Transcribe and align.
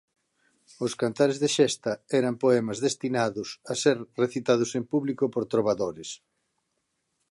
Os 0.85 0.93
cantares 1.01 1.37
de 1.41 1.49
xesta 1.55 1.91
eran 2.19 2.35
poemas 2.43 2.77
destinados 2.87 3.49
a 3.71 3.73
ser 3.83 3.97
recitados 4.23 4.69
en 4.79 4.83
público 4.93 5.23
por 5.33 5.43
trobadores. 5.53 6.09